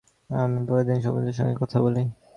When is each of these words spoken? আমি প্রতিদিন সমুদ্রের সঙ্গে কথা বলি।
আমি 0.35 0.59
প্রতিদিন 0.67 0.97
সমুদ্রের 1.01 1.37
সঙ্গে 1.37 1.55
কথা 1.61 1.77
বলি। 1.83 2.03